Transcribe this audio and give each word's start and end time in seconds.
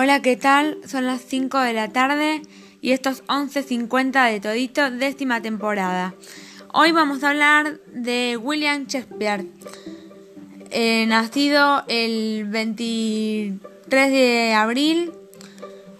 Hola, 0.00 0.22
¿qué 0.22 0.36
tal? 0.36 0.78
Son 0.86 1.06
las 1.06 1.22
5 1.22 1.58
de 1.58 1.72
la 1.72 1.88
tarde 1.88 2.40
y 2.80 2.92
estos 2.92 3.24
11.50 3.24 4.30
de 4.30 4.38
todito, 4.38 4.92
décima 4.92 5.42
temporada. 5.42 6.14
Hoy 6.72 6.92
vamos 6.92 7.24
a 7.24 7.30
hablar 7.30 7.80
de 7.92 8.38
William 8.40 8.86
Shakespeare, 8.86 9.44
eh, 10.70 11.04
nacido 11.08 11.82
el 11.88 12.44
23 12.46 14.10
de 14.12 14.52
abril 14.52 15.10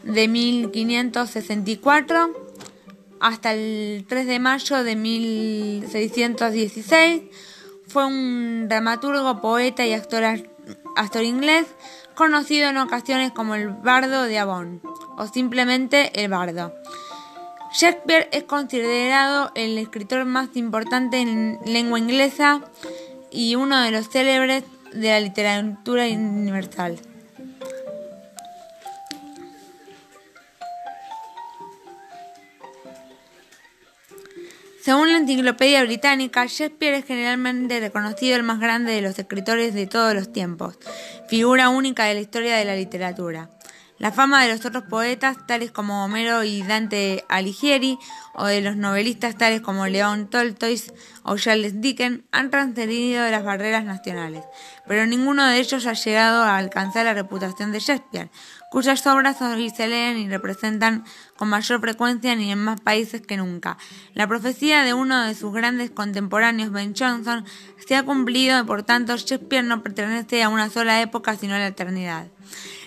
de 0.04 0.28
1564 0.28 2.52
hasta 3.18 3.52
el 3.52 4.06
3 4.08 4.26
de 4.28 4.38
mayo 4.38 4.84
de 4.84 4.94
1616. 4.94 7.22
Fue 7.88 8.06
un 8.06 8.68
dramaturgo, 8.68 9.40
poeta 9.40 9.84
y 9.84 9.92
actor, 9.92 10.22
actor 10.95 11.24
inglés 11.24 11.66
conocido 12.18 12.68
en 12.68 12.78
ocasiones 12.78 13.30
como 13.30 13.54
el 13.54 13.68
bardo 13.68 14.24
de 14.24 14.40
Avon 14.40 14.82
o 15.16 15.28
simplemente 15.28 16.10
el 16.20 16.28
bardo. 16.28 16.74
Shakespeare 17.72 18.28
es 18.32 18.42
considerado 18.42 19.52
el 19.54 19.78
escritor 19.78 20.24
más 20.24 20.48
importante 20.56 21.20
en 21.20 21.60
lengua 21.64 22.00
inglesa 22.00 22.60
y 23.30 23.54
uno 23.54 23.80
de 23.80 23.92
los 23.92 24.09
célebres 24.09 24.64
de 24.92 25.10
la 25.10 25.20
literatura 25.20 26.06
universal. 26.06 26.98
Según 34.88 35.12
la 35.12 35.19
Enciclopedia 35.19 35.84
Británica, 35.84 36.47
Shakespeare 36.47 36.95
es 36.95 37.05
generalmente 37.05 37.79
reconocido 37.79 38.37
el 38.37 38.42
más 38.42 38.59
grande 38.59 38.92
de 38.92 39.02
los 39.02 39.19
escritores 39.19 39.74
de 39.74 39.87
todos 39.87 40.15
los 40.15 40.33
tiempos, 40.33 40.79
figura 41.29 41.69
única 41.69 42.05
de 42.05 42.15
la 42.15 42.20
historia 42.20 42.56
de 42.56 42.65
la 42.65 42.74
literatura. 42.74 43.51
La 43.99 44.12
fama 44.12 44.43
de 44.43 44.51
los 44.51 44.65
otros 44.65 44.85
poetas, 44.85 45.46
tales 45.46 45.73
como 45.73 46.07
Homero 46.07 46.43
y 46.43 46.62
Dante 46.62 47.23
Alighieri, 47.29 47.99
o 48.32 48.46
de 48.46 48.62
los 48.62 48.77
novelistas 48.77 49.37
tales 49.37 49.60
como 49.60 49.87
León 49.88 50.30
Tolstoy 50.30 50.80
o 51.23 51.37
Charles 51.37 51.82
Dickens, 51.82 52.23
han 52.32 52.51
trascendido 52.51 53.29
las 53.29 53.45
barreras 53.45 53.84
nacionales, 53.84 54.45
pero 54.87 55.05
ninguno 55.05 55.45
de 55.45 55.59
ellos 55.59 55.84
ha 55.84 55.93
llegado 55.93 56.45
a 56.45 56.57
alcanzar 56.57 57.05
la 57.05 57.12
reputación 57.12 57.73
de 57.73 57.80
Shakespeare, 57.80 58.30
cuyas 58.71 59.07
obras 59.07 59.41
hoy 59.41 59.71
se 59.71 59.88
leen 59.88 60.19
y 60.19 60.29
representan 60.29 61.05
con 61.37 61.49
mayor 61.49 61.80
frecuencia 61.80 62.35
ni 62.37 62.52
en 62.52 62.59
más 62.59 62.80
países 62.80 63.23
que 63.23 63.37
nunca. 63.37 63.79
La 64.15 64.27
profecía 64.27 64.83
de 64.83 64.94
uno 64.94 65.25
de 65.25 65.34
sus 65.34 65.53
grandes 65.53 65.91
contemporáneos, 65.91 66.71
Ben 66.71 66.94
Jonson, 66.94 67.44
se 67.87 67.97
ha 67.97 68.03
cumplido 68.03 68.61
y 68.61 68.65
por 68.65 68.83
tanto 68.83 69.16
Shakespeare 69.16 69.65
no 69.65 69.83
pertenece 69.83 70.43
a 70.43 70.49
una 70.49 70.71
sola 70.71 71.00
época 71.00 71.37
sino 71.37 71.55
a 71.55 71.59
la 71.59 71.69
eternidad. 71.69 72.28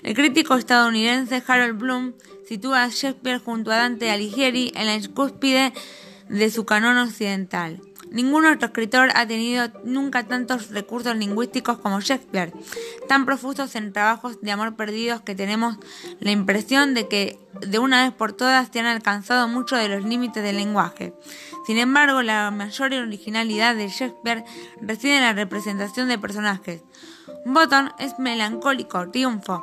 El 0.04 0.14
crítico 0.16 0.56
estadounidense 0.56 1.44
Harold 1.46 1.78
Bloom 1.78 2.14
sitúa 2.48 2.84
a 2.84 2.90
Shakespeare 2.90 3.40
junto 3.40 3.72
a 3.72 3.78
Dante 3.78 4.12
Alighieri 4.12 4.72
en 4.76 4.88
la 4.88 5.00
cúspide 5.14 5.74
de 6.30 6.50
su 6.50 6.66
canon 6.66 6.98
occidental. 6.98 7.82
Ningún 8.12 8.46
otro 8.46 8.68
escritor 8.68 9.10
ha 9.16 9.26
tenido 9.26 9.70
nunca 9.86 10.24
tantos 10.24 10.70
recursos 10.70 11.16
lingüísticos 11.16 11.78
como 11.78 12.02
Shakespeare, 12.02 12.52
tan 13.08 13.26
profusos 13.26 13.74
en 13.76 13.94
trabajos 13.94 14.42
de 14.42 14.52
amor 14.52 14.76
perdidos 14.76 15.22
que 15.22 15.34
tenemos 15.34 15.78
la 16.20 16.32
impresión 16.32 16.94
de 16.94 17.08
que 17.08 17.40
de 17.66 17.80
una 17.80 18.04
vez 18.04 18.14
por 18.14 18.34
todas 18.34 18.68
se 18.72 18.82
han 18.82 18.86
alcanzado 18.86 19.48
muchos 19.48 19.80
de 19.80 19.88
los 19.88 20.04
límites 20.04 20.44
del 20.44 20.58
lenguaje. 20.58 21.14
Sin 21.66 21.78
embargo, 21.78 22.22
la 22.22 22.52
mayor 22.52 22.94
originalidad 22.94 23.76
de 23.76 23.88
Shakespeare 23.88 24.44
reside 24.82 25.16
en 25.16 25.24
la 25.24 25.34
representación 25.34 26.10
de 26.10 26.20
personajes. 26.20 26.84
Bottom 27.46 27.92
es 27.98 28.20
melancólico, 28.20 29.10
triunfo. 29.10 29.62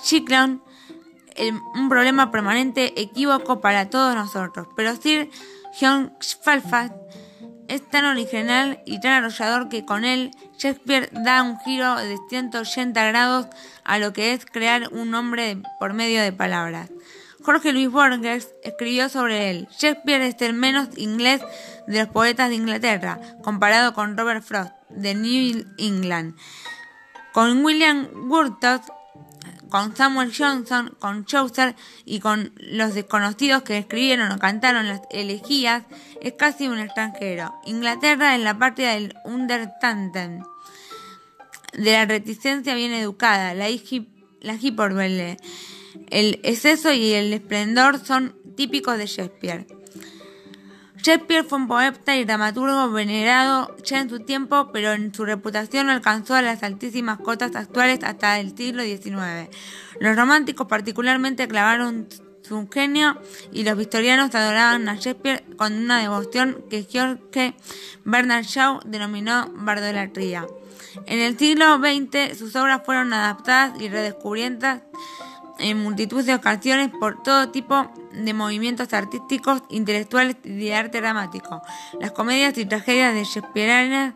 Chiclon, 0.00 0.62
un 1.74 1.88
problema 1.88 2.30
permanente 2.30 3.00
equívoco 3.00 3.60
para 3.60 3.90
todos 3.90 4.14
nosotros, 4.14 4.68
pero 4.76 4.94
Sir 4.94 5.30
John 5.80 6.12
Falstaff 6.42 6.92
es 7.68 7.86
tan 7.88 8.04
original 8.04 8.80
y 8.84 9.00
tan 9.00 9.12
arrollador 9.12 9.68
que 9.68 9.84
con 9.84 10.04
él 10.04 10.30
Shakespeare 10.58 11.10
da 11.12 11.42
un 11.42 11.58
giro 11.60 11.96
de 11.96 12.16
180 12.28 13.04
grados 13.06 13.46
a 13.84 13.98
lo 13.98 14.12
que 14.12 14.32
es 14.32 14.44
crear 14.46 14.88
un 14.90 15.10
nombre 15.10 15.58
por 15.78 15.92
medio 15.92 16.22
de 16.22 16.32
palabras. 16.32 16.90
Jorge 17.42 17.72
Luis 17.72 17.90
Borges 17.90 18.54
escribió 18.64 19.08
sobre 19.08 19.50
él. 19.50 19.68
Shakespeare 19.78 20.22
es 20.22 20.40
el 20.42 20.54
menos 20.54 20.88
inglés 20.96 21.40
de 21.86 22.00
los 22.00 22.08
poetas 22.08 22.48
de 22.48 22.56
Inglaterra, 22.56 23.20
comparado 23.42 23.94
con 23.94 24.16
Robert 24.16 24.42
Frost, 24.42 24.72
de 24.90 25.14
New 25.14 25.64
England. 25.78 26.34
Con 27.32 27.64
William 27.64 28.08
Wordsworth 28.28 28.97
con 29.68 29.96
Samuel 29.96 30.32
Johnson, 30.36 30.94
con 30.98 31.24
Chaucer 31.24 31.74
y 32.04 32.20
con 32.20 32.52
los 32.56 32.94
desconocidos 32.94 33.62
que 33.62 33.78
escribieron 33.78 34.32
o 34.32 34.38
cantaron 34.38 34.88
las 34.88 35.02
elegías, 35.10 35.84
es 36.20 36.34
casi 36.34 36.68
un 36.68 36.78
extranjero. 36.78 37.54
Inglaterra 37.66 38.34
es 38.34 38.42
la 38.42 38.58
patria 38.58 38.92
del 38.92 39.14
Undertanten, 39.24 40.42
de 41.74 41.92
la 41.92 42.06
reticencia 42.06 42.74
bien 42.74 42.92
educada, 42.92 43.54
la, 43.54 43.68
la 44.40 44.54
hiperbole. 44.54 45.36
El 46.10 46.40
exceso 46.42 46.92
y 46.92 47.12
el 47.12 47.32
esplendor 47.32 48.04
son 48.04 48.34
típicos 48.56 48.98
de 48.98 49.06
Shakespeare. 49.06 49.66
Shakespeare 51.02 51.44
fue 51.44 51.58
un 51.58 51.68
poeta 51.68 52.16
y 52.16 52.24
dramaturgo 52.24 52.90
venerado 52.90 53.76
ya 53.84 54.00
en 54.00 54.10
su 54.10 54.20
tiempo, 54.20 54.70
pero 54.72 54.92
en 54.92 55.14
su 55.14 55.24
reputación 55.24 55.86
no 55.86 55.92
alcanzó 55.92 56.34
a 56.34 56.42
las 56.42 56.62
altísimas 56.62 57.18
cotas 57.18 57.54
actuales 57.54 58.00
hasta 58.02 58.40
el 58.40 58.56
siglo 58.56 58.82
XIX. 58.82 59.48
Los 60.00 60.16
románticos 60.16 60.66
particularmente 60.66 61.46
clavaron 61.46 62.08
su 62.42 62.68
genio 62.68 63.20
y 63.52 63.62
los 63.62 63.76
victorianos 63.76 64.34
adoraban 64.34 64.88
a 64.88 64.96
Shakespeare 64.96 65.44
con 65.56 65.74
una 65.74 66.00
devoción 66.00 66.64
que 66.68 66.86
George 66.88 67.54
Bernard 68.04 68.44
Shaw 68.44 68.80
denominó 68.84 69.52
bardolatría. 69.54 70.46
En 71.06 71.20
el 71.20 71.38
siglo 71.38 71.78
XX 71.78 72.36
sus 72.36 72.56
obras 72.56 72.82
fueron 72.84 73.12
adaptadas 73.12 73.80
y 73.80 73.88
redescubiertas 73.88 74.82
en 75.58 75.78
multitud 75.78 76.24
de 76.24 76.34
ocasiones 76.34 76.90
por 77.00 77.22
todo 77.22 77.50
tipo 77.50 77.92
de 78.07 78.07
movimientos 78.34 78.92
artísticos, 78.92 79.62
intelectuales 79.68 80.36
y 80.44 80.56
de 80.56 80.74
arte 80.74 81.00
dramático. 81.00 81.62
Las 82.00 82.12
comedias 82.12 82.56
y 82.58 82.66
tragedias 82.66 83.14
de 83.14 83.24
Shakespeare 83.24 84.14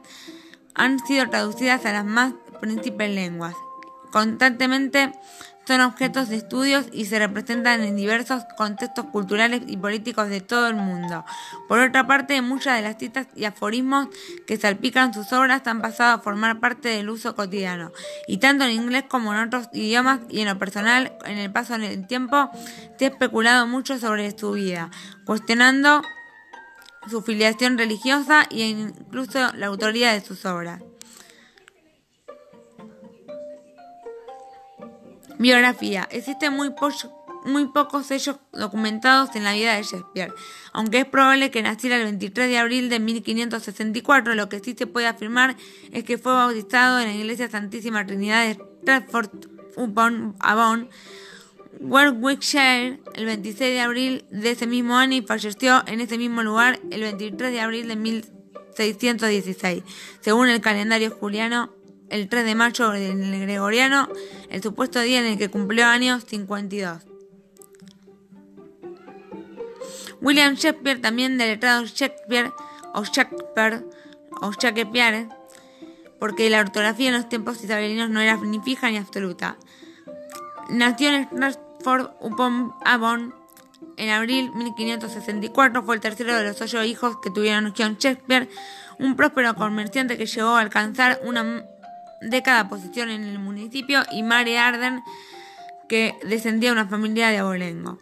han 0.75 0.99
sido 1.07 1.29
traducidas 1.29 1.85
a 1.87 1.93
las 1.93 2.05
más 2.05 2.35
principales 2.61 3.15
lenguas. 3.15 3.55
Constantemente 4.13 5.11
son 5.67 5.81
objetos 5.81 6.29
de 6.29 6.37
estudios 6.37 6.87
y 6.93 7.07
se 7.07 7.19
representan 7.19 7.83
en 7.83 7.97
diversos 7.97 8.45
contextos 8.57 9.07
culturales 9.07 9.63
y 9.67 9.77
políticos 9.77 10.29
de 10.29 10.41
todo 10.41 10.69
el 10.69 10.75
mundo. 10.75 11.25
Por 11.69 11.79
otra 11.79 12.07
parte, 12.07 12.43
muchas 12.43 12.77
de 12.77 12.83
las 12.83 12.99
citas 12.99 13.29
y 13.35 13.45
aforismos 13.45 14.09
que 14.47 14.57
salpican 14.57 15.15
sus 15.15 15.33
obras 15.33 15.67
han 15.67 15.81
pasado 15.81 16.15
a 16.15 16.19
formar 16.19 16.61
parte 16.61 16.89
del 16.89 17.09
uso 17.11 17.35
cotidiano, 17.35 17.93
y 18.27 18.39
tanto 18.39 18.65
en 18.65 18.73
inglés 18.73 19.05
como 19.09 19.33
en 19.33 19.41
otros 19.41 19.69
idiomas 19.73 20.21
y 20.29 20.41
en 20.41 20.49
lo 20.49 20.59
personal, 20.59 21.17
en 21.25 21.39
el 21.39 21.53
paso 21.53 21.79
del 21.79 22.07
tiempo, 22.07 22.51
se 22.99 23.07
ha 23.07 23.09
especulado 23.09 23.67
mucho 23.67 23.99
sobre 23.99 24.37
su 24.37 24.53
vida, 24.53 24.91
cuestionando 25.25 26.03
su 27.09 27.23
filiación 27.23 27.79
religiosa 27.79 28.45
e 28.51 28.69
incluso 28.69 29.53
la 29.55 29.67
autoría 29.67 30.13
de 30.13 30.21
sus 30.21 30.45
obras. 30.45 30.83
Biografía. 35.43 36.09
Existen 36.13 36.55
muy, 36.55 36.73
muy 37.45 37.67
pocos 37.67 38.11
hechos 38.13 38.37
documentados 38.53 39.35
en 39.35 39.43
la 39.43 39.53
vida 39.53 39.75
de 39.75 39.83
Shakespeare, 39.83 40.33
aunque 40.73 41.01
es 41.01 41.05
probable 41.05 41.51
que 41.51 41.63
naciera 41.63 41.97
el 41.97 42.05
23 42.05 42.49
de 42.49 42.59
abril 42.59 42.89
de 42.89 43.01
1564, 43.01 44.37
lo 44.37 44.49
que 44.49 44.61
sí 44.61 44.77
se 44.79 44.87
puede 44.87 45.09
afirmar 45.09 45.57
es 45.91 46.05
que 46.05 46.17
fue 46.17 46.33
bautizado 46.33 47.01
en 47.01 47.09
la 47.09 47.15
iglesia 47.15 47.51
Santísima 47.51 48.07
Trinidad 48.07 48.47
de 48.47 48.53
Stratford 48.53 49.49
upon 49.77 50.37
Avon, 50.39 50.89
Warwickshire, 51.81 53.01
el 53.15 53.27
26 53.27 53.59
de 53.59 53.81
abril 53.81 54.25
de 54.31 54.53
ese 54.53 54.69
mismo 54.69 54.97
año 54.97 55.17
y 55.17 55.23
falleció 55.23 55.83
en 55.89 56.01
ese 56.01 56.19
mismo 56.19 56.45
lugar 56.45 56.79
el 56.91 57.01
23 57.01 57.51
de 57.51 57.61
abril 57.61 57.89
de 57.89 57.97
1616, 57.97 59.83
según 60.21 60.49
el 60.49 60.61
calendario 60.61 61.11
juliano 61.11 61.73
el 62.13 62.29
3 62.29 62.45
de 62.45 62.55
mayo 62.55 62.91
del 62.91 63.41
gregoriano, 63.41 64.09
el 64.51 64.63
supuesto 64.63 65.01
día 65.01 65.21
en 65.21 65.27
el 65.27 65.39
que 65.39 65.49
cumplió 65.49 65.87
años 65.87 66.25
52. 66.27 67.03
William 70.21 70.55
Shakespeare, 70.55 71.01
también 71.01 71.39
del 71.39 71.49
letrado 71.49 71.85
Shakespeare 71.87 72.53
o 72.93 73.03
Shakespeare 73.05 73.83
o 74.43 74.53
Shakespeare, 74.53 75.29
porque 76.21 76.51
la 76.51 76.61
ortografía 76.61 77.09
en 77.09 77.15
los 77.15 77.29
tiempos 77.31 77.65
isabelinos 77.65 78.11
no 78.11 78.21
era 78.21 78.37
ni 78.37 78.61
fija 78.61 78.91
ni 78.91 78.99
absoluta. 78.99 79.57
Nació 80.69 81.09
en 81.09 81.25
Stratford 81.25 82.11
upon 82.21 82.75
Avon 82.85 83.35
en 83.97 84.11
abril 84.11 84.53
1564, 84.55 85.83
fue 85.83 85.95
el 85.95 86.01
tercero 86.03 86.37
de 86.37 86.45
los 86.45 86.61
ocho 86.61 86.85
hijos 86.85 87.17
que 87.23 87.31
tuvieron 87.31 87.73
John 87.77 87.97
Shakespeare, 87.99 88.51
un 88.99 89.17
próspero 89.17 89.55
comerciante 89.55 90.19
que 90.19 90.27
llegó 90.27 90.51
a 90.51 90.61
alcanzar 90.61 91.21
una 91.25 91.65
de 92.23 92.43
cada 92.43 92.69
posición 92.69 93.11
en 93.11 93.25
el 93.25 93.39
municipio 93.39 94.03
y 94.11 94.23
Mary 94.23 94.57
Arden, 94.57 95.03
que 95.89 96.15
descendía 96.25 96.71
de 96.71 96.81
una 96.81 96.89
familia 96.89 97.29
de 97.29 97.39
abolengo. 97.39 97.99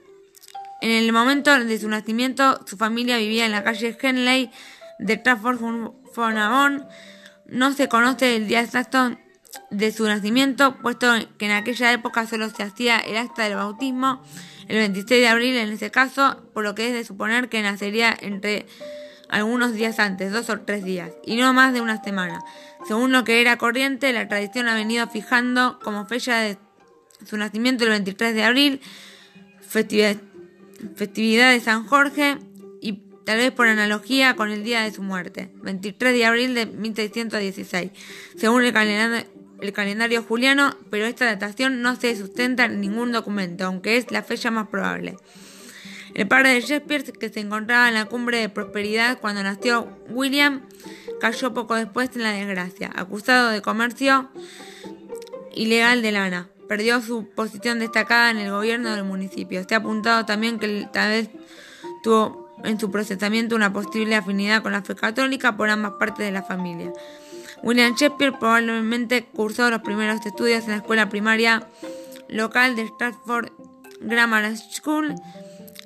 En 0.80 0.90
el 0.90 1.12
momento 1.12 1.58
de 1.58 1.78
su 1.78 1.88
nacimiento, 1.88 2.60
su 2.66 2.76
familia 2.76 3.18
vivía 3.18 3.44
en 3.44 3.52
la 3.52 3.64
calle 3.64 3.96
Henley 4.00 4.50
de 4.98 5.16
Trafford-on-Avon. 5.16 6.86
No 7.46 7.72
se 7.72 7.88
conoce 7.88 8.36
el 8.36 8.48
día 8.48 8.60
exacto 8.60 9.16
de 9.70 9.92
su 9.92 10.04
nacimiento, 10.04 10.76
puesto 10.76 11.12
que 11.38 11.46
en 11.46 11.52
aquella 11.52 11.92
época 11.92 12.26
solo 12.26 12.48
se 12.50 12.62
hacía 12.62 12.98
el 12.98 13.16
acta 13.16 13.44
del 13.44 13.56
bautismo 13.56 14.22
el 14.70 14.76
26 14.76 15.20
de 15.20 15.26
abril 15.28 15.56
en 15.56 15.72
ese 15.72 15.90
caso, 15.90 16.40
por 16.54 16.62
lo 16.62 16.76
que 16.76 16.86
es 16.86 16.92
de 16.92 17.04
suponer 17.04 17.48
que 17.48 17.60
nacería 17.60 18.16
entre 18.20 18.66
algunos 19.30 19.72
días 19.74 19.98
antes, 19.98 20.32
dos 20.32 20.50
o 20.50 20.60
tres 20.60 20.84
días, 20.84 21.12
y 21.24 21.36
no 21.36 21.52
más 21.52 21.72
de 21.72 21.80
una 21.80 22.02
semana. 22.02 22.42
Según 22.86 23.12
lo 23.12 23.24
que 23.24 23.40
era 23.40 23.56
corriente, 23.56 24.12
la 24.12 24.28
tradición 24.28 24.68
ha 24.68 24.74
venido 24.74 25.06
fijando 25.06 25.78
como 25.82 26.06
fecha 26.06 26.40
de 26.40 26.58
su 27.24 27.36
nacimiento 27.36 27.84
el 27.84 27.90
23 27.90 28.34
de 28.34 28.42
abril, 28.42 28.80
festividad, 29.60 30.16
festividad 30.96 31.52
de 31.52 31.60
San 31.60 31.86
Jorge 31.86 32.38
y 32.80 33.04
tal 33.24 33.38
vez 33.38 33.52
por 33.52 33.68
analogía 33.68 34.34
con 34.34 34.50
el 34.50 34.64
día 34.64 34.82
de 34.82 34.92
su 34.92 35.02
muerte, 35.02 35.52
23 35.62 36.12
de 36.12 36.24
abril 36.24 36.54
de 36.54 36.66
1616, 36.66 37.90
según 38.36 38.64
el 38.64 38.72
calendario, 38.72 39.26
el 39.60 39.72
calendario 39.72 40.22
juliano, 40.22 40.74
pero 40.90 41.06
esta 41.06 41.26
datación 41.26 41.82
no 41.82 41.94
se 41.96 42.16
sustenta 42.16 42.64
en 42.64 42.80
ningún 42.80 43.12
documento, 43.12 43.66
aunque 43.66 43.96
es 43.96 44.10
la 44.10 44.22
fecha 44.22 44.50
más 44.50 44.68
probable. 44.68 45.16
El 46.14 46.28
padre 46.28 46.54
de 46.54 46.60
Shakespeare, 46.60 47.04
que 47.12 47.28
se 47.28 47.40
encontraba 47.40 47.88
en 47.88 47.94
la 47.94 48.06
cumbre 48.06 48.38
de 48.38 48.48
prosperidad 48.48 49.18
cuando 49.20 49.42
nació 49.42 49.88
William, 50.08 50.62
cayó 51.20 51.54
poco 51.54 51.74
después 51.74 52.10
en 52.16 52.22
la 52.22 52.32
desgracia, 52.32 52.90
acusado 52.94 53.50
de 53.50 53.62
comercio 53.62 54.30
ilegal 55.54 56.02
de 56.02 56.12
lana. 56.12 56.48
Perdió 56.68 57.00
su 57.00 57.28
posición 57.28 57.80
destacada 57.80 58.30
en 58.30 58.38
el 58.38 58.50
gobierno 58.50 58.94
del 58.94 59.04
municipio. 59.04 59.64
Se 59.68 59.74
ha 59.74 59.78
apuntado 59.78 60.24
también 60.24 60.58
que 60.58 60.88
tal 60.92 61.10
vez 61.10 61.30
tuvo 62.02 62.48
en 62.64 62.78
su 62.78 62.90
procesamiento 62.90 63.56
una 63.56 63.72
posible 63.72 64.14
afinidad 64.14 64.62
con 64.62 64.72
la 64.72 64.82
fe 64.82 64.94
católica 64.94 65.56
por 65.56 65.68
ambas 65.70 65.92
partes 65.98 66.26
de 66.26 66.32
la 66.32 66.42
familia. 66.42 66.92
William 67.62 67.94
Shakespeare 67.94 68.38
probablemente 68.38 69.24
cursó 69.24 69.70
los 69.70 69.82
primeros 69.82 70.24
estudios 70.24 70.64
en 70.64 70.70
la 70.70 70.76
escuela 70.76 71.08
primaria 71.08 71.66
local 72.28 72.76
de 72.76 72.86
Stratford 72.86 73.50
Grammar 74.00 74.56
School 74.56 75.14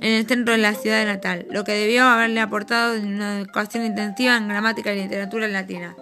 en 0.00 0.12
el 0.12 0.26
centro 0.26 0.52
de 0.52 0.58
la 0.58 0.74
ciudad 0.74 1.04
natal, 1.06 1.46
lo 1.50 1.64
que 1.64 1.72
debió 1.72 2.04
haberle 2.04 2.40
aportado 2.40 2.98
una 2.98 3.38
educación 3.38 3.84
intensiva 3.84 4.36
en 4.36 4.48
gramática 4.48 4.92
y 4.92 5.02
literatura 5.02 5.48
latina. 5.48 5.94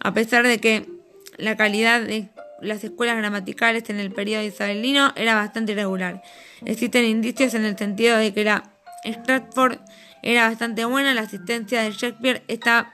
A 0.00 0.12
pesar 0.12 0.46
de 0.46 0.58
que 0.58 0.88
la 1.38 1.56
calidad 1.56 2.02
de 2.02 2.28
las 2.60 2.84
escuelas 2.84 3.16
gramaticales 3.16 3.88
en 3.90 3.98
el 3.98 4.12
periodo 4.12 4.44
isabelino 4.44 5.12
era 5.16 5.34
bastante 5.34 5.72
irregular. 5.72 6.22
Existen 6.64 7.04
indicios 7.04 7.54
en 7.54 7.64
el 7.64 7.76
sentido 7.76 8.16
de 8.16 8.32
que 8.32 8.44
la 8.44 8.70
Stratford 9.04 9.78
era 10.22 10.48
bastante 10.48 10.84
buena, 10.84 11.14
la 11.14 11.22
asistencia 11.22 11.82
de 11.82 11.90
Shakespeare 11.90 12.42
está 12.46 12.92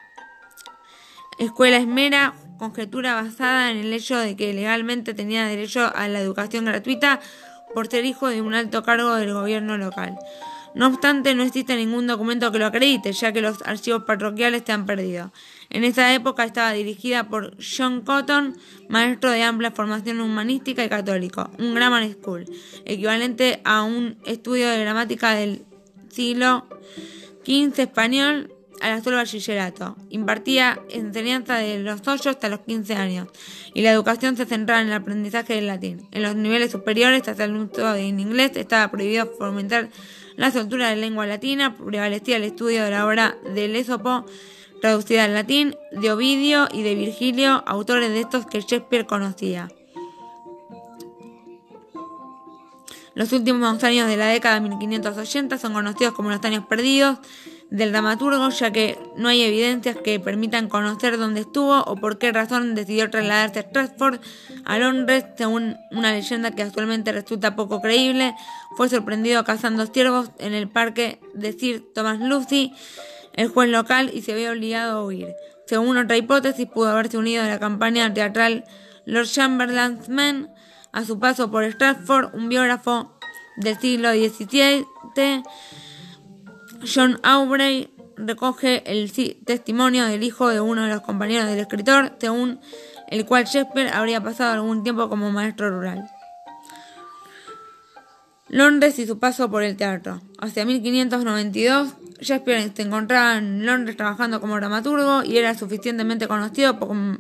escuela 1.38 1.76
es 1.76 1.86
mera 1.86 2.34
conjetura 2.58 3.14
basada 3.14 3.70
en 3.70 3.76
el 3.76 3.92
hecho 3.92 4.16
de 4.18 4.34
que 4.34 4.52
legalmente 4.52 5.14
tenía 5.14 5.46
derecho 5.46 5.92
a 5.94 6.08
la 6.08 6.20
educación 6.20 6.64
gratuita 6.64 7.20
por 7.74 7.88
ser 7.88 8.04
hijo 8.04 8.28
de 8.28 8.42
un 8.42 8.54
alto 8.54 8.82
cargo 8.82 9.14
del 9.14 9.32
gobierno 9.32 9.76
local. 9.78 10.18
No 10.74 10.86
obstante, 10.86 11.34
no 11.34 11.42
existe 11.42 11.76
ningún 11.76 12.06
documento 12.06 12.52
que 12.52 12.58
lo 12.58 12.66
acredite, 12.66 13.12
ya 13.12 13.32
que 13.32 13.40
los 13.40 13.62
archivos 13.62 14.04
parroquiales 14.04 14.62
se 14.64 14.72
han 14.72 14.86
perdido. 14.86 15.32
En 15.70 15.84
esa 15.84 16.14
época 16.14 16.44
estaba 16.44 16.72
dirigida 16.72 17.28
por 17.28 17.56
John 17.58 18.02
Cotton, 18.02 18.56
maestro 18.88 19.30
de 19.30 19.42
amplia 19.42 19.70
formación 19.70 20.20
humanística 20.20 20.84
y 20.84 20.88
católico, 20.88 21.50
un 21.58 21.74
grammar 21.74 22.08
school, 22.12 22.44
equivalente 22.84 23.60
a 23.64 23.82
un 23.82 24.18
estudio 24.24 24.68
de 24.68 24.80
gramática 24.80 25.34
del 25.34 25.64
siglo 26.10 26.66
XV 27.44 27.80
español 27.80 28.52
a 28.80 28.88
la 28.88 29.02
solo 29.02 29.16
bachillerato. 29.16 29.96
Impartía 30.10 30.80
enseñanza 30.90 31.56
de 31.56 31.78
los 31.78 32.06
8 32.06 32.30
hasta 32.30 32.48
los 32.48 32.60
15 32.60 32.94
años 32.94 33.28
y 33.74 33.82
la 33.82 33.92
educación 33.92 34.36
se 34.36 34.46
centraba 34.46 34.80
en 34.80 34.88
el 34.88 34.94
aprendizaje 34.94 35.54
del 35.54 35.66
latín. 35.66 36.06
En 36.12 36.22
los 36.22 36.36
niveles 36.36 36.72
superiores, 36.72 37.26
hasta 37.28 37.44
el 37.44 37.56
uso 37.56 37.94
en 37.94 38.20
inglés, 38.20 38.52
estaba 38.56 38.90
prohibido 38.90 39.26
fomentar 39.38 39.88
la 40.36 40.50
soltura 40.50 40.90
de 40.90 40.96
lengua 40.96 41.26
latina, 41.26 41.76
prevalecía 41.76 42.36
el 42.36 42.44
estudio 42.44 42.84
de 42.84 42.90
la 42.90 43.06
obra 43.06 43.36
del 43.54 43.74
Esopo, 43.74 44.24
traducida 44.80 45.24
al 45.24 45.34
latín, 45.34 45.76
de 45.92 46.12
Ovidio 46.12 46.68
y 46.72 46.82
de 46.82 46.94
Virgilio, 46.94 47.64
autores 47.66 48.10
de 48.10 48.20
estos 48.20 48.46
que 48.46 48.60
Shakespeare 48.60 49.06
conocía. 49.06 49.68
Los 53.18 53.32
últimos 53.32 53.82
años 53.82 54.08
de 54.08 54.16
la 54.16 54.28
década 54.28 54.60
de 54.60 54.68
1580 54.68 55.58
son 55.58 55.72
conocidos 55.72 56.14
como 56.14 56.30
los 56.30 56.44
años 56.44 56.66
perdidos, 56.66 57.18
del 57.70 57.92
dramaturgo, 57.92 58.48
ya 58.48 58.70
que 58.70 58.98
no 59.16 59.28
hay 59.28 59.42
evidencias 59.42 59.96
que 59.96 60.18
permitan 60.20 60.68
conocer 60.68 61.18
dónde 61.18 61.40
estuvo 61.40 61.82
o 61.82 61.96
por 61.96 62.18
qué 62.18 62.32
razón 62.32 62.74
decidió 62.74 63.10
trasladarse 63.10 63.58
a 63.58 63.62
Stratford, 63.62 64.20
a 64.64 64.78
Londres, 64.78 65.26
según 65.36 65.76
una 65.90 66.12
leyenda 66.12 66.52
que 66.52 66.62
actualmente 66.62 67.12
resulta 67.12 67.56
poco 67.56 67.80
creíble. 67.80 68.34
Fue 68.76 68.88
sorprendido 68.88 69.44
cazando 69.44 69.86
ciervos 69.86 70.30
en 70.38 70.54
el 70.54 70.68
parque 70.68 71.20
de 71.34 71.52
Sir 71.52 71.84
Thomas 71.94 72.20
Lucy, 72.20 72.72
el 73.34 73.48
juez 73.48 73.68
local, 73.68 74.10
y 74.14 74.22
se 74.22 74.34
vio 74.34 74.50
obligado 74.52 74.98
a 74.98 75.04
huir. 75.04 75.34
Según 75.66 75.98
otra 75.98 76.16
hipótesis, 76.16 76.66
pudo 76.66 76.88
haberse 76.88 77.18
unido 77.18 77.42
a 77.42 77.48
la 77.48 77.58
campaña 77.58 78.12
teatral 78.14 78.64
Lord 79.04 79.26
Chamberlain's 79.26 80.08
Men. 80.08 80.48
A 80.90 81.04
su 81.04 81.18
paso 81.18 81.50
por 81.50 81.64
Stratford, 81.64 82.34
un 82.34 82.48
biógrafo 82.48 83.12
del 83.58 83.78
siglo 83.78 84.10
XVII 84.12 85.42
John 86.86 87.18
Aubrey 87.22 87.90
recoge 88.16 88.82
el 88.86 89.12
testimonio 89.44 90.04
del 90.06 90.22
hijo 90.22 90.48
de 90.48 90.60
uno 90.60 90.82
de 90.82 90.88
los 90.92 91.02
compañeros 91.02 91.48
del 91.48 91.60
escritor, 91.60 92.16
según 92.18 92.60
el 93.08 93.24
cual 93.24 93.44
Shakespeare 93.44 93.90
habría 93.92 94.22
pasado 94.22 94.52
algún 94.52 94.82
tiempo 94.82 95.08
como 95.08 95.30
maestro 95.30 95.70
rural. 95.70 96.08
Londres 98.48 98.98
y 98.98 99.06
su 99.06 99.18
paso 99.18 99.50
por 99.50 99.62
el 99.62 99.76
teatro. 99.76 100.22
Hacia 100.38 100.64
1592, 100.64 101.94
Shakespeare 102.20 102.72
se 102.74 102.82
encontraba 102.82 103.36
en 103.36 103.66
Londres 103.66 103.96
trabajando 103.96 104.40
como 104.40 104.56
dramaturgo 104.56 105.22
y 105.22 105.36
era 105.36 105.54
suficientemente 105.54 106.28
conocido 106.28 106.78
como, 106.78 107.18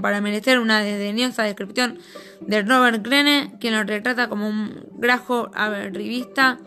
para 0.00 0.20
merecer 0.20 0.58
una 0.58 0.80
desdeñosa 0.80 1.42
descripción 1.42 1.98
de 2.40 2.62
Robert 2.62 3.04
Greene, 3.04 3.54
quien 3.60 3.74
lo 3.74 3.82
retrata 3.82 4.28
como 4.28 4.48
un 4.48 4.86
grajo 4.96 5.50
revista 5.92 6.58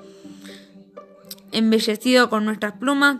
embellecido 1.52 2.30
con 2.30 2.46
nuestras 2.46 2.74
plumas, 2.74 3.18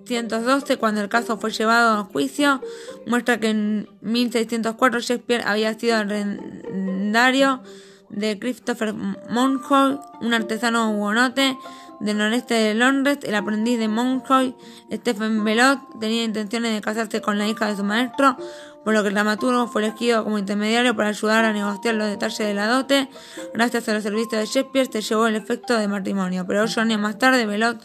1612, 0.08 0.76
cuando 0.78 1.00
el 1.00 1.08
caso 1.08 1.38
fue 1.38 1.50
llevado 1.50 1.98
a 1.98 2.04
juicio, 2.04 2.60
muestra 3.06 3.38
que 3.38 3.50
en 3.50 3.88
1604 4.00 5.00
Shakespeare 5.00 5.42
había 5.46 5.78
sido 5.78 5.96
arrendario 5.96 7.62
de 8.10 8.38
Christopher 8.38 8.94
Monroe, 8.94 9.98
un 10.20 10.34
artesano 10.34 10.90
hugonote 10.90 11.56
del 12.00 12.18
noreste 12.18 12.54
de 12.54 12.74
Londres, 12.74 13.18
el 13.22 13.34
aprendiz 13.34 13.78
de 13.78 13.88
Monroe, 13.88 14.54
Stephen 14.92 15.44
Belot, 15.44 15.78
tenía 16.00 16.24
intenciones 16.24 16.74
de 16.74 16.80
casarse 16.80 17.20
con 17.20 17.38
la 17.38 17.46
hija 17.46 17.68
de 17.68 17.76
su 17.76 17.84
maestro, 17.84 18.36
por 18.84 18.92
lo 18.92 19.02
que 19.02 19.08
el 19.08 19.14
dramaturgo 19.14 19.68
fue 19.68 19.82
elegido 19.82 20.24
como 20.24 20.38
intermediario 20.38 20.96
para 20.96 21.10
ayudar 21.10 21.44
a 21.44 21.52
negociar 21.52 21.94
los 21.94 22.08
detalles 22.08 22.38
de 22.38 22.54
la 22.54 22.66
dote. 22.66 23.08
Gracias 23.54 23.88
a 23.88 23.94
los 23.94 24.02
servicios 24.02 24.40
de 24.40 24.46
Shakespeare 24.46 24.88
se 24.90 25.00
llevó 25.00 25.28
el 25.28 25.36
efecto 25.36 25.78
de 25.78 25.86
matrimonio, 25.86 26.44
pero 26.46 26.64
ocho 26.64 26.80
años 26.80 27.00
más 27.00 27.18
tarde 27.18 27.46
Belot 27.46 27.80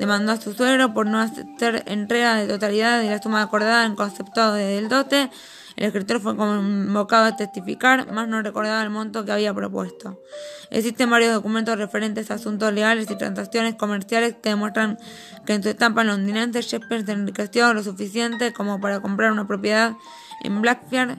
demandó 0.00 0.32
a 0.32 0.40
su 0.40 0.54
suegro 0.54 0.94
por 0.94 1.06
no 1.06 1.20
hacer 1.20 1.82
entrega 1.86 2.36
de 2.36 2.48
totalidad 2.48 3.02
de 3.02 3.10
la 3.10 3.20
suma 3.20 3.42
acordada 3.42 3.84
en 3.84 3.94
concepto 3.94 4.54
del 4.54 4.88
dote. 4.88 5.30
El 5.76 5.86
escritor 5.86 6.20
fue 6.20 6.36
convocado 6.36 7.26
a 7.26 7.36
testificar, 7.36 8.10
más 8.10 8.26
no 8.26 8.40
recordaba 8.40 8.82
el 8.82 8.88
monto 8.88 9.26
que 9.26 9.32
había 9.32 9.52
propuesto. 9.52 10.22
Existen 10.70 11.10
varios 11.10 11.34
documentos 11.34 11.76
referentes 11.76 12.30
a 12.30 12.34
asuntos 12.34 12.72
legales 12.72 13.10
y 13.10 13.16
transacciones 13.16 13.74
comerciales 13.74 14.36
que 14.42 14.48
demuestran 14.48 14.98
que 15.44 15.52
en 15.52 15.62
su 15.62 15.68
etapa 15.68 16.02
londinense 16.02 16.62
Shakespeare 16.62 17.04
se 17.04 17.12
enriqueció 17.12 17.74
lo 17.74 17.82
suficiente 17.82 18.54
como 18.54 18.80
para 18.80 19.00
comprar 19.00 19.32
una 19.32 19.46
propiedad 19.46 19.96
en 20.42 20.62
Blackfriars 20.62 21.18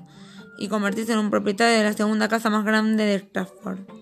y 0.58 0.70
convertirse 0.70 1.14
en 1.14 1.20
un 1.20 1.30
propietario 1.30 1.78
de 1.78 1.84
la 1.84 1.94
segunda 1.94 2.28
casa 2.28 2.50
más 2.50 2.66
grande 2.66 3.06
de 3.06 3.20
Stratford. 3.20 4.01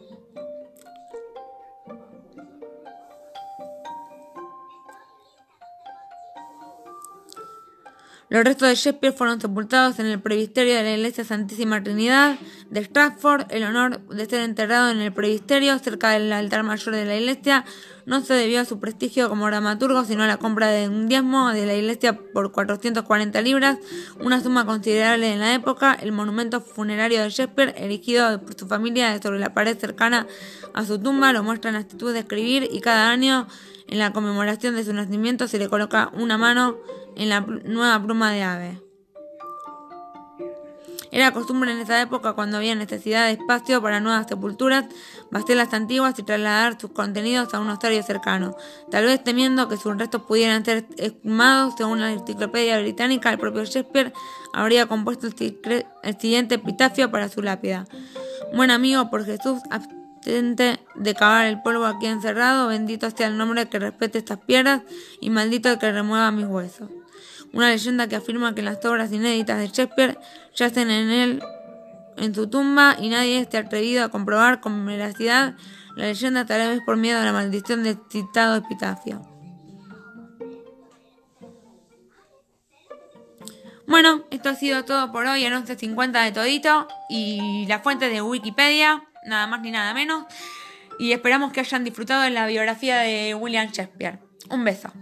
Los 8.30 8.44
restos 8.44 8.70
de 8.70 8.76
Shakespeare 8.76 9.12
fueron 9.12 9.42
sepultados 9.42 9.98
en 9.98 10.06
el 10.06 10.20
presbiterio 10.20 10.76
de 10.76 10.84
la 10.84 10.92
Iglesia 10.92 11.24
Santísima 11.24 11.82
Trinidad 11.82 12.38
de 12.70 12.84
Stratford. 12.84 13.48
El 13.50 13.64
honor 13.64 14.02
de 14.08 14.26
ser 14.28 14.42
enterrado 14.42 14.92
en 14.92 15.00
el 15.00 15.12
presbiterio, 15.12 15.80
cerca 15.80 16.12
del 16.12 16.32
altar 16.32 16.62
mayor 16.62 16.94
de 16.94 17.06
la 17.06 17.16
iglesia, 17.16 17.66
no 18.10 18.22
se 18.22 18.34
debió 18.34 18.60
a 18.60 18.66
su 18.66 18.80
prestigio 18.80 19.30
como 19.30 19.46
dramaturgo, 19.46 20.04
sino 20.04 20.24
a 20.24 20.28
la 20.28 20.38
compra 20.38 20.68
de 20.70 20.90
un 20.90 21.08
diezmo 21.08 21.54
de 21.54 21.68
la 21.68 21.76
iglesia 21.76 22.18
por 22.34 22.52
440 22.52 23.40
libras, 23.44 23.78
una 24.20 24.42
suma 24.42 24.66
considerable 24.66 25.32
en 25.32 25.40
la 25.40 25.54
época. 25.54 25.94
El 25.94 26.12
monumento 26.12 26.60
funerario 26.60 27.22
de 27.22 27.30
Shakespeare, 27.30 27.76
erigido 27.78 28.42
por 28.42 28.58
su 28.58 28.66
familia 28.66 29.22
sobre 29.22 29.38
la 29.38 29.54
pared 29.54 29.78
cercana 29.78 30.26
a 30.74 30.86
su 30.86 30.98
tumba, 30.98 31.32
lo 31.34 31.44
muestra 31.44 31.70
en 31.70 31.76
actitud 31.76 32.12
de 32.12 32.22
escribir 32.22 32.68
y 32.72 32.82
cada 32.82 33.12
año, 33.12 33.48
en 33.88 34.00
la 34.00 34.12
conmemoración 34.12 34.76
de 34.76 34.84
su 34.84 34.92
nacimiento, 34.92 35.48
se 35.48 35.60
le 35.60 35.70
coloca 35.70 36.10
una 36.14 36.40
mano 36.40 36.78
en 37.16 37.30
la 37.30 37.42
nueva 37.42 38.04
pluma 38.04 38.32
de 38.32 38.42
ave. 38.42 38.89
Era 41.12 41.32
costumbre 41.32 41.72
en 41.72 41.80
esa 41.80 42.00
época, 42.02 42.34
cuando 42.34 42.58
había 42.58 42.76
necesidad 42.76 43.26
de 43.26 43.34
espacio 43.34 43.82
para 43.82 44.00
nuevas 44.00 44.28
sepulturas, 44.28 44.86
vaciar 45.32 45.58
las 45.58 45.74
antiguas 45.74 46.18
y 46.20 46.24
trasladar 46.24 46.80
sus 46.80 46.92
contenidos 46.92 47.54
a 47.54 47.60
un 47.60 47.70
osario 47.70 48.04
cercano, 48.04 48.56
tal 48.92 49.06
vez 49.06 49.24
temiendo 49.24 49.68
que 49.68 49.78
sus 49.78 49.98
restos 49.98 50.24
pudieran 50.24 50.64
ser 50.64 50.86
exhumados. 50.98 51.74
Según 51.78 52.00
la 52.00 52.12
enciclopedia 52.12 52.80
británica, 52.80 53.32
el 53.32 53.40
propio 53.40 53.64
Shakespeare 53.64 54.14
habría 54.54 54.86
compuesto 54.86 55.28
el 55.28 56.18
siguiente 56.20 56.56
epitafio 56.56 57.10
para 57.10 57.30
su 57.30 57.42
lápida. 57.42 57.86
Buen 58.54 58.70
amigo 58.70 59.10
por 59.10 59.26
Jesús, 59.26 59.62
abstente 59.72 60.80
de 60.96 61.16
cavar 61.16 61.48
el 61.48 61.62
polvo 61.62 61.86
aquí 61.86 62.06
encerrado, 62.06 62.68
bendito 62.68 63.10
sea 63.10 63.28
el 63.28 63.38
nombre 63.38 63.68
que 63.68 63.80
respete 63.80 64.20
estas 64.20 64.40
piedras 64.40 64.82
y 65.22 65.30
maldito 65.30 65.70
el 65.70 65.80
que 65.80 65.92
remueva 65.92 66.30
mis 66.32 66.46
huesos 66.46 66.90
una 67.54 67.70
leyenda 67.70 68.08
que 68.08 68.16
afirma 68.16 68.54
que 68.56 68.62
las 68.62 68.84
obras 68.86 69.12
inéditas 69.12 69.58
de 69.60 69.68
Shakespeare 69.68 70.18
yacen 70.56 70.90
en 70.92 71.10
él 71.10 71.44
en 72.18 72.36
su 72.36 72.50
tumba 72.50 72.96
y 73.00 73.10
nadie 73.10 73.40
esté 73.40 73.58
atrevido 73.58 74.04
a 74.04 74.10
comprobar 74.10 74.60
con 74.60 74.86
veracidad 74.86 75.56
la 75.96 76.06
leyenda 76.06 76.46
tal 76.46 76.70
vez 76.70 76.82
por 76.86 76.98
miedo 76.98 77.20
a 77.20 77.26
la 77.26 77.34
maldición 77.34 77.84
del 77.84 77.98
citado 78.10 78.58
epitafio. 78.58 79.22
Bueno, 83.88 84.24
esto 84.30 84.50
ha 84.50 84.56
sido 84.56 84.86
todo 84.86 85.12
por 85.12 85.26
hoy 85.26 85.44
en 85.46 85.54
11.50 85.54 86.24
de 86.24 86.32
todito 86.32 86.88
y 87.10 87.66
la 87.68 87.80
fuente 87.80 88.08
de 88.08 88.22
Wikipedia, 88.22 89.04
nada 89.26 89.48
más 89.48 89.62
ni 89.62 89.72
nada 89.72 89.96
menos. 89.96 90.26
Y 91.00 91.12
esperamos 91.12 91.52
que 91.52 91.62
hayan 91.62 91.84
disfrutado 91.84 92.22
de 92.22 92.30
la 92.30 92.46
biografía 92.46 93.00
de 93.00 93.34
William 93.34 93.72
Shakespeare. 93.72 94.20
Un 94.50 94.64
beso. 94.64 94.94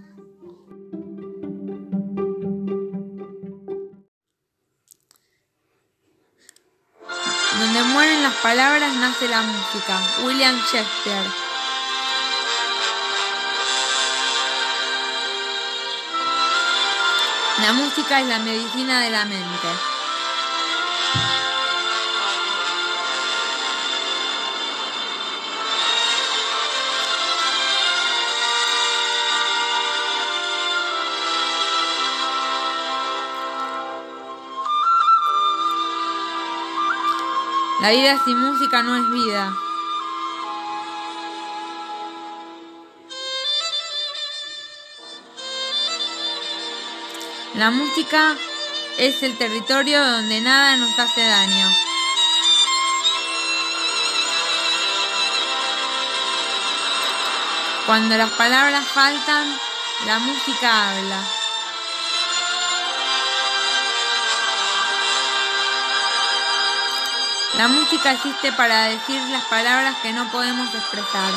Palabras 8.47 8.93
nace 8.93 9.27
la 9.27 9.41
música. 9.41 9.99
William 10.23 10.55
Shakespeare. 10.71 11.29
La 17.61 17.73
música 17.73 18.21
es 18.21 18.27
la 18.27 18.39
medicina 18.39 19.01
de 19.01 19.09
la 19.09 19.25
mente. 19.25 19.96
La 37.79 37.91
vida 37.91 38.17
sin 38.25 38.39
música 38.39 38.81
no 38.81 38.95
es 38.95 39.09
vida. 39.11 39.53
La 47.53 47.69
música 47.69 48.35
es 48.97 49.21
el 49.21 49.37
territorio 49.37 50.03
donde 50.03 50.41
nada 50.41 50.75
nos 50.77 50.97
hace 50.97 51.23
daño. 51.23 51.67
Cuando 57.85 58.17
las 58.17 58.31
palabras 58.31 58.85
faltan, 58.87 59.47
la 60.07 60.19
música 60.19 60.89
habla. 60.89 61.46
La 67.55 67.67
música 67.67 68.11
existe 68.11 68.51
para 68.51 68.83
decir 68.83 69.21
las 69.29 69.43
palabras 69.45 69.95
que 70.03 70.13
no 70.13 70.29
podemos 70.31 70.73
expresar. 70.75 71.31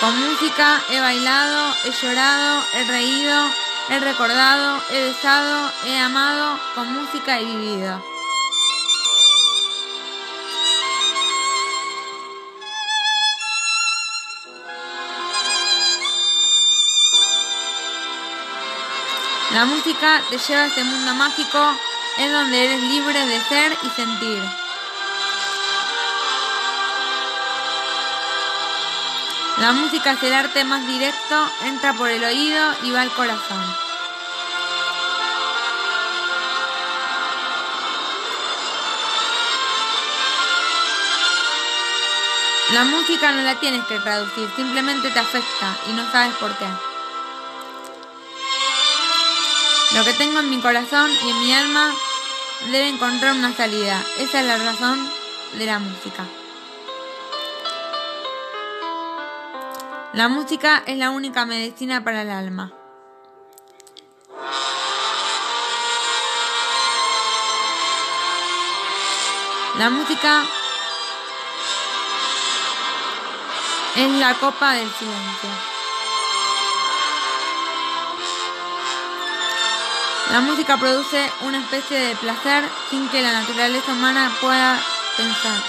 Con 0.00 0.18
música 0.20 0.80
he 0.90 1.00
bailado, 1.00 1.74
he 1.84 1.90
llorado, 1.90 2.64
he 2.74 2.84
reído, 2.84 3.50
he 3.90 3.98
recordado, 3.98 4.80
he 4.90 5.02
besado, 5.02 5.72
he 5.84 5.98
amado, 5.98 6.58
con 6.74 6.92
música 6.92 7.38
he 7.40 7.44
vivido. 7.44 8.15
La 19.56 19.64
música 19.64 20.22
te 20.28 20.36
lleva 20.36 20.64
a 20.64 20.66
este 20.66 20.84
mundo 20.84 21.14
mágico, 21.14 21.58
es 22.18 22.30
donde 22.30 22.62
eres 22.62 22.82
libre 22.82 23.24
de 23.24 23.40
ser 23.40 23.72
y 23.84 23.88
sentir. 23.88 24.42
La 29.56 29.72
música 29.72 30.12
es 30.12 30.22
el 30.24 30.34
arte 30.34 30.62
más 30.64 30.86
directo, 30.86 31.50
entra 31.64 31.94
por 31.94 32.10
el 32.10 32.22
oído 32.22 32.74
y 32.82 32.90
va 32.90 33.00
al 33.00 33.10
corazón. 33.12 33.64
La 42.74 42.84
música 42.84 43.32
no 43.32 43.40
la 43.40 43.54
tienes 43.54 43.86
que 43.86 44.00
traducir, 44.00 44.50
simplemente 44.54 45.10
te 45.10 45.18
afecta 45.18 45.74
y 45.88 45.94
no 45.94 46.02
sabes 46.12 46.34
por 46.34 46.54
qué. 46.58 46.95
Lo 49.94 50.04
que 50.04 50.12
tengo 50.14 50.40
en 50.40 50.50
mi 50.50 50.60
corazón 50.60 51.10
y 51.24 51.30
en 51.30 51.40
mi 51.40 51.52
alma 51.52 51.92
debe 52.70 52.88
encontrar 52.88 53.34
una 53.34 53.54
salida. 53.54 54.02
Esa 54.18 54.40
es 54.40 54.46
la 54.46 54.58
razón 54.58 54.98
de 55.58 55.66
la 55.66 55.78
música. 55.78 56.24
La 60.12 60.28
música 60.28 60.82
es 60.86 60.98
la 60.98 61.10
única 61.10 61.46
medicina 61.46 62.02
para 62.02 62.22
el 62.22 62.30
alma. 62.30 62.72
La 69.78 69.90
música 69.90 70.42
Es 73.96 74.10
la 74.10 74.34
copa 74.34 74.74
del 74.74 74.90
silencio. 74.90 75.75
La 80.32 80.40
música 80.40 80.76
produce 80.76 81.30
una 81.42 81.60
especie 81.60 81.98
de 81.98 82.16
placer 82.16 82.64
sin 82.90 83.08
que 83.08 83.22
la 83.22 83.32
naturaleza 83.32 83.92
humana 83.92 84.30
pueda 84.40 84.78
pensar. 85.16 85.62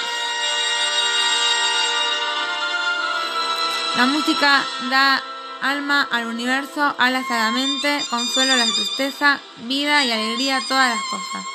La 3.97 4.05
música 4.07 4.63
da 4.89 5.23
alma 5.61 6.07
al 6.11 6.25
universo, 6.27 6.95
alas 6.97 7.29
a 7.29 7.37
la 7.37 7.51
mente, 7.51 8.03
consuelo 8.09 8.53
a 8.53 8.57
la 8.57 8.65
tristeza, 8.65 9.39
vida 9.57 10.03
y 10.05 10.11
alegría 10.11 10.57
a 10.57 10.67
todas 10.67 10.89
las 10.89 11.03
cosas. 11.03 11.45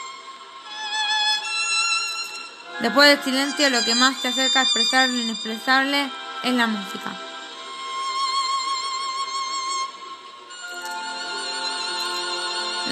Después 2.81 3.09
del 3.09 3.23
silencio, 3.23 3.71
lo 3.71 3.85
que 3.85 3.95
más 3.95 4.17
se 4.23 4.29
acerca 4.29 4.61
a 4.61 4.63
expresar 4.65 5.09
lo 5.09 5.21
inexpresable 5.21 6.11
es 6.43 6.55
la 6.55 6.67
música. 6.67 7.32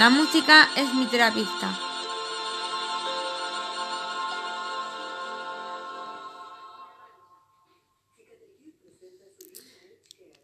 La 0.00 0.08
música 0.08 0.70
es 0.76 0.94
mi 0.94 1.04
terapista. 1.04 1.89